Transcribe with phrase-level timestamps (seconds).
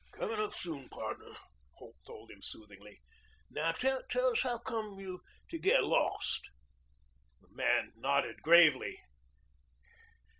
[0.13, 1.35] "Coming up soon, pardner,"
[1.77, 3.03] Holt told him soothingly.
[3.51, 6.49] "Now tell us howcome you to get lost."
[7.39, 8.97] The man nodded gravely.